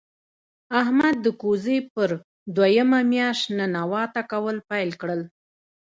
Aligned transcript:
احمد 0.81 1.15
د 1.25 1.27
کوزې 1.41 1.77
پر 1.93 2.09
دویمه 2.55 2.99
مياشت 3.11 3.45
ننواته 3.57 4.21
کول 4.31 4.57
پیل 4.69 4.89
کړل. 5.01 5.21